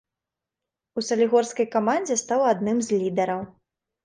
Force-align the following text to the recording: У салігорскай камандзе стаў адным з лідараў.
У 0.99 1.03
салігорскай 1.07 1.67
камандзе 1.75 2.19
стаў 2.23 2.39
адным 2.53 2.77
з 2.89 3.01
лідараў. 3.05 3.41